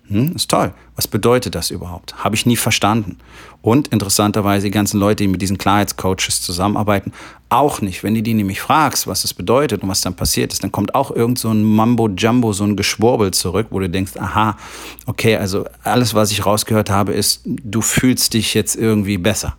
Hm, 0.09 0.33
ist 0.35 0.50
toll. 0.50 0.75
Was 1.00 1.09
bedeutet 1.09 1.54
das 1.54 1.71
überhaupt? 1.71 2.23
Habe 2.23 2.37
ich 2.37 2.45
nie 2.45 2.57
verstanden. 2.57 3.16
Und 3.62 3.88
interessanterweise 3.88 4.66
die 4.66 4.71
ganzen 4.71 5.00
Leute, 5.00 5.25
die 5.25 5.28
mit 5.28 5.40
diesen 5.40 5.57
Klarheitscoaches 5.57 6.42
zusammenarbeiten, 6.42 7.12
auch 7.49 7.80
nicht. 7.80 8.02
Wenn 8.02 8.14
du 8.14 8.23
die 8.23 8.35
nämlich 8.35 8.61
fragst, 8.61 9.07
was 9.07 9.23
das 9.23 9.33
bedeutet 9.33 9.83
und 9.83 9.88
was 9.88 10.02
dann 10.02 10.14
passiert 10.14 10.52
ist, 10.52 10.62
dann 10.62 10.73
kommt 10.73 10.95
auch 10.95 11.11
irgend 11.11 11.38
so 11.38 11.49
ein 11.49 11.64
Mambo-Jumbo, 11.64 12.52
so 12.52 12.64
ein 12.64 12.76
Geschwurbel 12.76 13.30
zurück, 13.30 13.69
wo 13.71 13.78
du 13.78 13.88
denkst, 13.88 14.19
aha, 14.19 14.59
okay, 15.07 15.37
also 15.37 15.64
alles, 15.85 16.12
was 16.12 16.33
ich 16.33 16.45
rausgehört 16.45 16.90
habe, 16.90 17.14
ist, 17.14 17.40
du 17.47 17.80
fühlst 17.80 18.35
dich 18.35 18.52
jetzt 18.52 18.76
irgendwie 18.76 19.16
besser. 19.16 19.57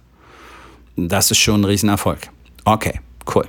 Das 0.95 1.31
ist 1.31 1.39
schon 1.39 1.61
ein 1.61 1.65
Riesenerfolg. 1.65 2.19
Okay, 2.65 2.99
cool. 3.33 3.47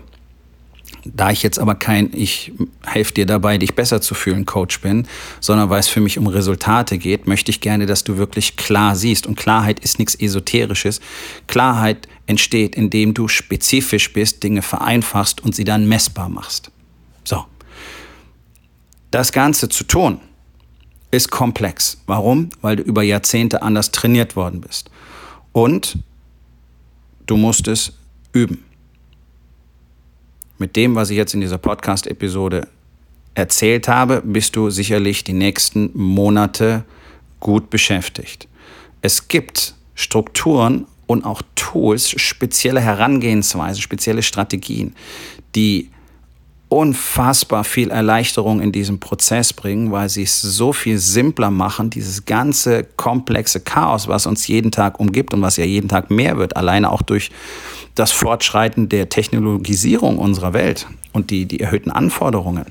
Da 1.04 1.30
ich 1.30 1.42
jetzt 1.42 1.58
aber 1.58 1.74
kein 1.74 2.10
Ich 2.12 2.52
helfe 2.84 3.14
dir 3.14 3.26
dabei, 3.26 3.58
dich 3.58 3.74
besser 3.74 4.00
zu 4.00 4.14
fühlen 4.14 4.46
Coach 4.46 4.80
bin, 4.80 5.06
sondern 5.40 5.68
weil 5.68 5.80
es 5.80 5.88
für 5.88 6.00
mich 6.00 6.18
um 6.18 6.26
Resultate 6.26 6.98
geht, 6.98 7.26
möchte 7.26 7.50
ich 7.50 7.60
gerne, 7.60 7.86
dass 7.86 8.04
du 8.04 8.16
wirklich 8.18 8.56
klar 8.56 8.94
siehst. 8.94 9.26
Und 9.26 9.36
Klarheit 9.36 9.80
ist 9.80 9.98
nichts 9.98 10.14
Esoterisches. 10.14 11.00
Klarheit 11.48 12.08
entsteht, 12.26 12.76
indem 12.76 13.14
du 13.14 13.26
spezifisch 13.26 14.12
bist, 14.12 14.42
Dinge 14.42 14.62
vereinfachst 14.62 15.42
und 15.42 15.54
sie 15.54 15.64
dann 15.64 15.88
messbar 15.88 16.28
machst. 16.28 16.70
So. 17.24 17.44
Das 19.10 19.32
Ganze 19.32 19.68
zu 19.68 19.84
tun, 19.84 20.20
ist 21.10 21.30
komplex. 21.30 21.98
Warum? 22.06 22.50
Weil 22.62 22.76
du 22.76 22.82
über 22.82 23.02
Jahrzehnte 23.02 23.62
anders 23.62 23.90
trainiert 23.90 24.34
worden 24.36 24.60
bist. 24.60 24.90
Und 25.52 25.98
du 27.26 27.36
musst 27.36 27.68
es 27.68 27.92
üben 28.32 28.64
mit 30.62 30.76
dem, 30.76 30.94
was 30.94 31.10
ich 31.10 31.16
jetzt 31.16 31.34
in 31.34 31.40
dieser 31.40 31.58
Podcast-Episode 31.58 32.68
erzählt 33.34 33.88
habe, 33.88 34.22
bist 34.24 34.54
du 34.54 34.70
sicherlich 34.70 35.24
die 35.24 35.32
nächsten 35.32 35.90
Monate 35.92 36.84
gut 37.40 37.68
beschäftigt. 37.68 38.46
Es 39.00 39.26
gibt 39.26 39.74
Strukturen 39.96 40.86
und 41.08 41.24
auch 41.24 41.42
Tools, 41.56 42.10
spezielle 42.10 42.80
Herangehensweisen, 42.80 43.82
spezielle 43.82 44.22
Strategien, 44.22 44.94
die 45.56 45.90
unfassbar 46.68 47.64
viel 47.64 47.90
Erleichterung 47.90 48.60
in 48.60 48.70
diesem 48.70 49.00
Prozess 49.00 49.52
bringen, 49.52 49.90
weil 49.90 50.08
sie 50.08 50.22
es 50.22 50.40
so 50.40 50.72
viel 50.72 50.98
simpler 50.98 51.50
machen, 51.50 51.90
dieses 51.90 52.24
ganze 52.24 52.84
komplexe 52.84 53.58
Chaos, 53.58 54.06
was 54.06 54.26
uns 54.26 54.46
jeden 54.46 54.70
Tag 54.70 55.00
umgibt 55.00 55.34
und 55.34 55.42
was 55.42 55.56
ja 55.56 55.64
jeden 55.64 55.88
Tag 55.88 56.12
mehr 56.12 56.38
wird, 56.38 56.56
alleine 56.56 56.92
auch 56.92 57.02
durch 57.02 57.30
das 57.94 58.12
Fortschreiten 58.12 58.88
der 58.88 59.08
Technologisierung 59.08 60.18
unserer 60.18 60.52
Welt 60.52 60.86
und 61.12 61.30
die, 61.30 61.46
die 61.46 61.60
erhöhten 61.60 61.90
Anforderungen 61.90 62.66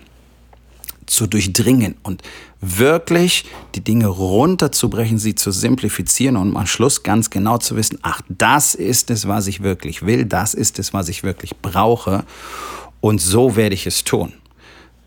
zu 1.05 1.27
durchdringen 1.27 1.95
und 2.03 2.21
wirklich 2.61 3.45
die 3.75 3.83
Dinge 3.83 4.07
runterzubrechen, 4.07 5.17
sie 5.17 5.35
zu 5.35 5.51
simplifizieren 5.51 6.37
und 6.37 6.55
am 6.55 6.67
Schluss 6.67 7.03
ganz 7.03 7.29
genau 7.29 7.57
zu 7.57 7.75
wissen, 7.75 7.99
ach, 8.01 8.21
das 8.29 8.75
ist 8.75 9.09
es, 9.11 9.27
was 9.27 9.47
ich 9.47 9.61
wirklich 9.61 10.05
will, 10.05 10.25
das 10.25 10.53
ist 10.53 10.79
es, 10.79 10.93
was 10.93 11.09
ich 11.09 11.23
wirklich 11.23 11.57
brauche 11.57 12.23
und 13.01 13.19
so 13.19 13.55
werde 13.55 13.75
ich 13.75 13.85
es 13.87 14.03
tun. 14.03 14.33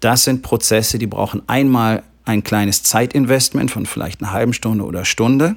Das 0.01 0.25
sind 0.25 0.43
Prozesse, 0.43 0.99
die 0.99 1.07
brauchen 1.07 1.43
einmal 1.49 2.03
ein 2.27 2.45
kleines 2.45 2.83
Zeitinvestment 2.83 3.71
von 3.71 3.87
vielleicht 3.87 4.23
einer 4.23 4.33
halben 4.33 4.53
Stunde 4.53 4.85
oder 4.85 5.05
Stunde 5.05 5.57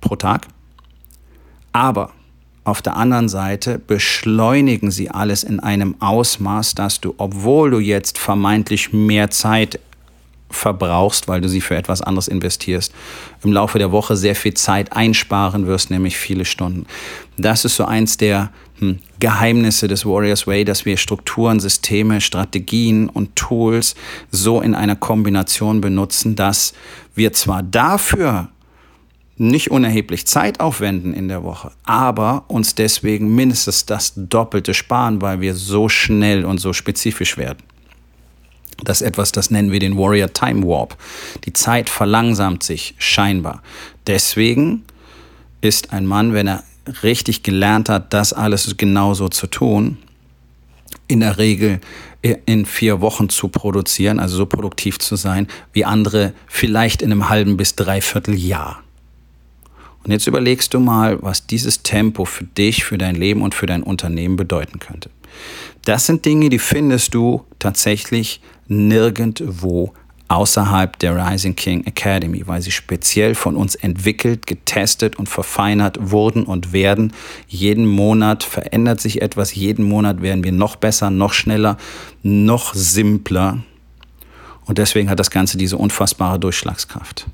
pro 0.00 0.16
Tag. 0.16 0.46
Aber 1.72 2.12
auf 2.64 2.80
der 2.80 2.96
anderen 2.96 3.28
Seite 3.28 3.78
beschleunigen 3.78 4.90
sie 4.90 5.10
alles 5.10 5.44
in 5.44 5.60
einem 5.60 5.96
Ausmaß, 6.00 6.74
dass 6.74 7.00
du, 7.00 7.14
obwohl 7.18 7.70
du 7.70 7.78
jetzt 7.78 8.18
vermeintlich 8.18 8.92
mehr 8.92 9.30
Zeit 9.30 9.78
verbrauchst, 10.48 11.28
weil 11.28 11.40
du 11.40 11.48
sie 11.48 11.60
für 11.60 11.76
etwas 11.76 12.00
anderes 12.00 12.28
investierst, 12.28 12.92
im 13.42 13.52
Laufe 13.52 13.78
der 13.78 13.92
Woche 13.92 14.16
sehr 14.16 14.34
viel 14.34 14.54
Zeit 14.54 14.92
einsparen 14.92 15.66
wirst, 15.66 15.90
nämlich 15.90 16.16
viele 16.16 16.44
Stunden. 16.44 16.86
Das 17.36 17.64
ist 17.64 17.76
so 17.76 17.84
eins 17.84 18.16
der 18.16 18.50
hm, 18.78 18.98
Geheimnisse 19.20 19.88
des 19.88 20.06
Warriors 20.06 20.46
Way, 20.46 20.64
dass 20.64 20.86
wir 20.86 20.96
Strukturen, 20.96 21.60
Systeme, 21.60 22.20
Strategien 22.20 23.08
und 23.08 23.36
Tools 23.36 23.94
so 24.30 24.60
in 24.60 24.74
einer 24.74 24.96
Kombination 24.96 25.80
benutzen, 25.80 26.36
dass 26.36 26.72
wir 27.14 27.32
zwar 27.32 27.62
dafür 27.62 28.48
nicht 29.36 29.70
unerheblich 29.70 30.26
Zeit 30.26 30.60
aufwenden 30.60 31.12
in 31.12 31.28
der 31.28 31.42
Woche, 31.42 31.72
aber 31.84 32.44
uns 32.48 32.74
deswegen 32.74 33.34
mindestens 33.34 33.86
das 33.86 34.12
Doppelte 34.16 34.74
sparen, 34.74 35.20
weil 35.20 35.40
wir 35.40 35.54
so 35.54 35.88
schnell 35.88 36.44
und 36.44 36.58
so 36.58 36.72
spezifisch 36.72 37.36
werden. 37.36 37.58
Das 38.82 39.00
ist 39.00 39.06
etwas, 39.06 39.32
das 39.32 39.50
nennen 39.50 39.72
wir 39.72 39.80
den 39.80 39.96
Warrior 39.96 40.32
Time 40.32 40.66
Warp. 40.66 40.96
Die 41.44 41.52
Zeit 41.52 41.88
verlangsamt 41.88 42.62
sich 42.62 42.94
scheinbar. 42.98 43.62
Deswegen 44.06 44.84
ist 45.60 45.92
ein 45.92 46.06
Mann, 46.06 46.32
wenn 46.32 46.48
er 46.48 46.64
richtig 47.02 47.42
gelernt 47.42 47.88
hat, 47.88 48.12
das 48.12 48.32
alles 48.32 48.76
genauso 48.76 49.28
zu 49.28 49.46
tun, 49.46 49.98
in 51.08 51.20
der 51.20 51.38
Regel 51.38 51.80
in 52.46 52.64
vier 52.64 53.00
Wochen 53.00 53.28
zu 53.28 53.48
produzieren, 53.48 54.18
also 54.18 54.36
so 54.36 54.46
produktiv 54.46 54.98
zu 54.98 55.16
sein, 55.16 55.46
wie 55.72 55.84
andere 55.84 56.32
vielleicht 56.46 57.02
in 57.02 57.12
einem 57.12 57.28
halben 57.28 57.56
bis 57.56 57.76
dreiviertel 57.76 58.34
Jahr. 58.34 58.83
Und 60.04 60.10
jetzt 60.10 60.26
überlegst 60.26 60.74
du 60.74 60.80
mal, 60.80 61.22
was 61.22 61.46
dieses 61.46 61.82
Tempo 61.82 62.24
für 62.24 62.44
dich, 62.44 62.84
für 62.84 62.98
dein 62.98 63.14
Leben 63.14 63.42
und 63.42 63.54
für 63.54 63.66
dein 63.66 63.82
Unternehmen 63.82 64.36
bedeuten 64.36 64.78
könnte. 64.78 65.10
Das 65.84 66.06
sind 66.06 66.24
Dinge, 66.24 66.50
die 66.50 66.58
findest 66.58 67.14
du 67.14 67.44
tatsächlich 67.58 68.40
nirgendwo 68.68 69.92
außerhalb 70.28 70.98
der 70.98 71.16
Rising 71.16 71.54
King 71.54 71.84
Academy, 71.84 72.46
weil 72.46 72.62
sie 72.62 72.70
speziell 72.70 73.34
von 73.34 73.56
uns 73.56 73.74
entwickelt, 73.74 74.46
getestet 74.46 75.16
und 75.16 75.28
verfeinert 75.28 76.10
wurden 76.10 76.44
und 76.44 76.72
werden. 76.72 77.12
Jeden 77.46 77.86
Monat 77.86 78.42
verändert 78.42 79.00
sich 79.00 79.22
etwas, 79.22 79.54
jeden 79.54 79.86
Monat 79.86 80.22
werden 80.22 80.44
wir 80.44 80.52
noch 80.52 80.76
besser, 80.76 81.10
noch 81.10 81.32
schneller, 81.32 81.76
noch 82.22 82.74
simpler. 82.74 83.58
Und 84.64 84.78
deswegen 84.78 85.10
hat 85.10 85.20
das 85.20 85.30
Ganze 85.30 85.58
diese 85.58 85.76
unfassbare 85.76 86.40
Durchschlagskraft. 86.40 87.26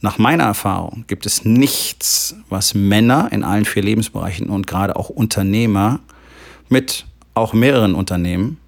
Nach 0.00 0.18
meiner 0.18 0.44
Erfahrung 0.44 1.04
gibt 1.08 1.26
es 1.26 1.44
nichts, 1.44 2.36
was 2.48 2.74
Männer 2.74 3.28
in 3.32 3.42
allen 3.42 3.64
vier 3.64 3.82
Lebensbereichen 3.82 4.48
und 4.48 4.66
gerade 4.66 4.94
auch 4.94 5.08
Unternehmer 5.08 6.00
mit 6.68 7.06
auch 7.34 7.52
mehreren 7.52 7.94
Unternehmen 7.94 8.58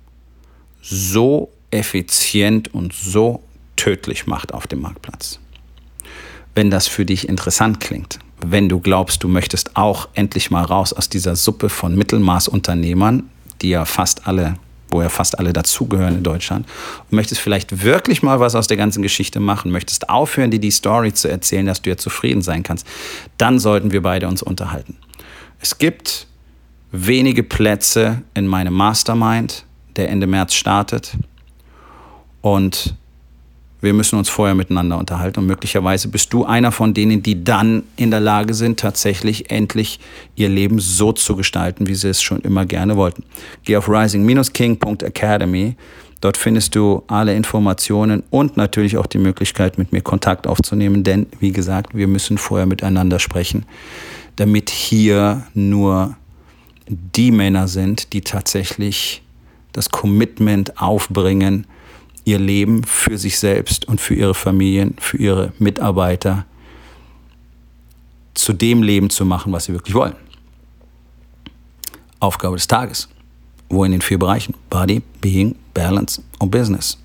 so 0.83 1.51
effizient 1.71 2.75
und 2.75 2.93
so 2.93 3.43
tödlich 3.77 4.27
macht 4.27 4.53
auf 4.53 4.67
dem 4.67 4.81
Marktplatz. 4.81 5.39
Wenn 6.55 6.71
das 6.71 6.89
für 6.89 7.05
dich 7.05 7.29
interessant 7.29 7.79
klingt, 7.79 8.19
wenn 8.45 8.69
du 8.69 8.81
glaubst, 8.81 9.23
du 9.23 9.29
möchtest 9.29 9.77
auch 9.77 10.09
endlich 10.15 10.51
mal 10.51 10.65
raus 10.65 10.93
aus 10.93 11.09
dieser 11.09 11.37
Suppe 11.37 11.69
von 11.69 11.95
Mittelmaßunternehmern, 11.95 13.29
die 13.63 13.71
ja 13.71 13.85
fast 13.85 14.27
alle 14.27 14.57
wo 14.90 15.02
ja 15.02 15.09
fast 15.09 15.38
alle 15.38 15.52
dazugehören 15.52 16.16
in 16.16 16.23
Deutschland, 16.23 16.66
und 17.11 17.16
möchtest 17.16 17.40
vielleicht 17.40 17.85
wirklich 17.85 18.23
mal 18.23 18.40
was 18.40 18.54
aus 18.54 18.66
der 18.66 18.76
ganzen 18.76 19.02
Geschichte 19.02 19.40
machen, 19.40 19.70
möchtest 19.70 20.09
aufhören, 20.09 20.50
dir 20.50 20.61
die 20.61 20.70
Story 20.70 21.12
zu 21.12 21.28
erzählen, 21.28 21.66
dass 21.66 21.82
du 21.82 21.90
ja 21.90 21.97
zufrieden 21.97 22.42
sein 22.42 22.62
kannst, 22.62 22.87
dann 23.38 23.59
sollten 23.59 23.92
wir 23.92 24.02
beide 24.02 24.28
uns 24.28 24.42
unterhalten. 24.42 24.97
Es 25.61 25.78
gibt 25.78 26.26
wenige 26.92 27.42
Plätze 27.42 28.23
in 28.35 28.47
meinem 28.47 28.75
Mastermind, 28.75 29.64
der 29.97 30.09
Ende 30.09 30.26
März 30.26 30.54
startet. 30.54 31.16
Und 32.40 32.94
wir 33.81 33.95
müssen 33.95 34.19
uns 34.19 34.29
vorher 34.29 34.55
miteinander 34.55 34.99
unterhalten 34.99 35.40
und 35.40 35.47
möglicherweise 35.47 36.09
bist 36.09 36.33
du 36.33 36.45
einer 36.45 36.73
von 36.73 36.93
denen, 36.95 37.23
die 37.23 37.43
dann 37.45 37.85
in 37.97 38.11
der 38.11 38.21
Lage 38.21 38.55
sind, 38.55 38.79
tatsächlich 38.79 39.51
endlich 39.51 40.01
ihr 40.37 40.49
Leben 40.49 40.79
so 40.79 41.12
zu 41.12 41.37
gestalten, 41.37 41.87
wie 41.87 41.95
sie 41.95 42.09
es 42.09 42.23
schon 42.23 42.40
immer 42.40 42.66
gerne 42.66 42.97
wollten. 42.97 43.25
Geh 43.64 43.77
auf 43.77 43.88
rising-king.academy. 43.88 45.77
Dort 46.21 46.37
findest 46.37 46.75
du 46.75 47.03
alle 47.07 47.35
Informationen 47.35 48.23
und 48.29 48.59
natürlich 48.59 48.99
auch 48.99 49.07
die 49.07 49.19
Möglichkeit, 49.19 49.79
mit 49.79 49.93
mir 49.93 50.03
Kontakt 50.03 50.47
aufzunehmen, 50.47 51.03
denn 51.03 51.27
wie 51.38 51.53
gesagt, 51.53 51.95
wir 51.95 52.09
müssen 52.09 52.37
vorher 52.37 52.66
miteinander 52.66 53.19
sprechen, 53.19 53.64
damit 54.37 54.69
hier 54.69 55.47
nur 55.55 56.16
die 56.90 57.31
Männer 57.31 57.69
sind, 57.69 58.12
die 58.12 58.21
tatsächlich 58.21 59.23
das 59.73 59.90
Commitment 59.90 60.81
aufbringen, 60.81 61.66
ihr 62.31 62.38
Leben 62.38 62.85
für 62.85 63.19
sich 63.19 63.38
selbst 63.38 63.87
und 63.88 64.01
für 64.01 64.14
ihre 64.14 64.35
Familien, 64.35 64.95
für 65.01 65.16
ihre 65.16 65.53
Mitarbeiter 65.59 66.47
zu 68.35 68.53
dem 68.53 68.83
Leben 68.83 69.11
zu 69.11 69.25
machen, 69.25 69.53
was 69.53 69.64
sie 69.64 69.73
wirklich 69.73 69.95
wollen. 69.95 70.14
Aufgabe 72.21 72.57
des 72.57 72.69
Tages. 72.69 73.09
Wo 73.69 73.85
in 73.85 73.93
den 73.93 74.01
vier 74.01 74.19
Bereichen? 74.19 74.55
Body, 74.69 75.03
Being, 75.21 75.57
Balance 75.75 76.23
und 76.38 76.51
Business. 76.51 76.99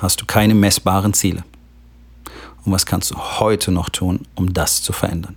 Hast 0.00 0.20
du 0.20 0.26
keine 0.26 0.54
messbaren 0.54 1.12
Ziele? 1.12 1.44
Und 2.64 2.72
was 2.72 2.86
kannst 2.86 3.10
du 3.10 3.16
heute 3.16 3.72
noch 3.72 3.88
tun, 3.88 4.20
um 4.34 4.52
das 4.52 4.82
zu 4.82 4.92
verändern? 4.92 5.36